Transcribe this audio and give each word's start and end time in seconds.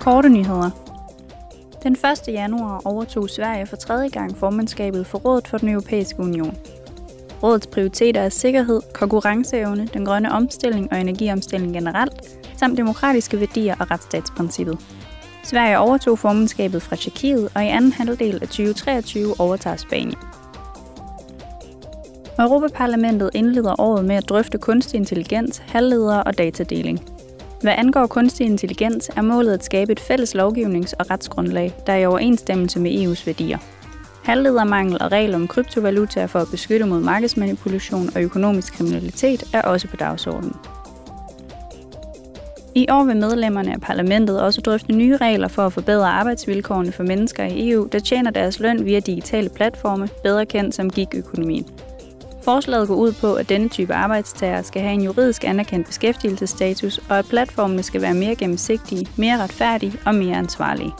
Korte 0.00 0.28
nyheder. 0.28 0.70
Den 1.82 1.92
1. 1.92 2.28
januar 2.28 2.82
overtog 2.84 3.30
Sverige 3.30 3.66
for 3.66 3.76
tredje 3.76 4.08
gang 4.08 4.36
formandskabet 4.36 5.06
for 5.06 5.18
Rådet 5.18 5.48
for 5.48 5.58
den 5.58 5.68
Europæiske 5.68 6.20
Union. 6.20 6.56
Rådets 7.42 7.66
prioriteter 7.66 8.20
er 8.20 8.28
sikkerhed, 8.28 8.80
konkurrenceevne, 8.94 9.88
den 9.94 10.04
grønne 10.04 10.32
omstilling 10.32 10.92
og 10.92 11.00
energiomstilling 11.00 11.72
generelt, 11.72 12.38
samt 12.56 12.78
demokratiske 12.78 13.40
værdier 13.40 13.74
og 13.80 13.90
retsstatsprincippet. 13.90 14.78
Sverige 15.44 15.78
overtog 15.78 16.18
formandskabet 16.18 16.82
fra 16.82 16.96
Tjekkiet, 16.96 17.48
og 17.54 17.64
i 17.64 17.68
anden 17.68 17.92
halvdel 17.92 18.34
af 18.42 18.48
2023 18.48 19.40
overtager 19.40 19.76
Spanien. 19.76 20.18
Europaparlamentet 22.38 23.30
indleder 23.34 23.80
året 23.80 24.04
med 24.04 24.16
at 24.16 24.28
drøfte 24.28 24.58
kunstig 24.58 24.98
intelligens, 24.98 25.58
halvledere 25.58 26.24
og 26.24 26.38
datadeling. 26.38 27.00
Hvad 27.62 27.72
angår 27.76 28.06
kunstig 28.06 28.46
intelligens, 28.46 29.10
er 29.16 29.22
målet 29.22 29.52
at 29.52 29.64
skabe 29.64 29.92
et 29.92 30.00
fælles 30.00 30.34
lovgivnings- 30.34 30.92
og 30.98 31.10
retsgrundlag, 31.10 31.74
der 31.86 31.92
er 31.92 31.96
i 31.96 32.06
overensstemmelse 32.06 32.80
med 32.80 32.90
EU's 32.90 33.26
værdier. 33.26 33.58
Halvledermangel 34.24 35.02
og 35.02 35.12
regler 35.12 35.36
om 35.36 35.48
kryptovalutaer 35.48 36.26
for 36.26 36.38
at 36.38 36.48
beskytte 36.50 36.86
mod 36.86 37.00
markedsmanipulation 37.00 38.10
og 38.14 38.22
økonomisk 38.22 38.72
kriminalitet 38.72 39.44
er 39.52 39.62
også 39.62 39.88
på 39.88 39.96
dagsordenen. 39.96 40.54
I 42.74 42.86
år 42.90 43.04
vil 43.04 43.16
medlemmerne 43.16 43.72
af 43.72 43.80
parlamentet 43.80 44.42
også 44.42 44.60
drøfte 44.60 44.92
nye 44.92 45.16
regler 45.16 45.48
for 45.48 45.66
at 45.66 45.72
forbedre 45.72 46.08
arbejdsvilkårene 46.08 46.92
for 46.92 47.02
mennesker 47.02 47.44
i 47.44 47.70
EU, 47.70 47.88
der 47.92 47.98
tjener 47.98 48.30
deres 48.30 48.60
løn 48.60 48.84
via 48.84 49.00
digitale 49.00 49.48
platforme, 49.48 50.08
bedre 50.22 50.46
kendt 50.46 50.74
som 50.74 50.90
gig-økonomien. 50.90 51.66
Forslaget 52.48 52.88
går 52.88 52.94
ud 52.94 53.12
på, 53.12 53.34
at 53.34 53.48
denne 53.48 53.68
type 53.68 53.94
arbejdstager 53.94 54.62
skal 54.62 54.82
have 54.82 54.94
en 54.94 55.02
juridisk 55.02 55.44
anerkendt 55.44 55.86
beskæftigelsesstatus, 55.86 56.98
og 57.10 57.18
at 57.18 57.26
platformene 57.30 57.82
skal 57.82 58.02
være 58.02 58.14
mere 58.14 58.34
gennemsigtige, 58.34 59.08
mere 59.16 59.42
retfærdige 59.42 59.92
og 60.06 60.14
mere 60.14 60.36
ansvarlige. 60.36 60.92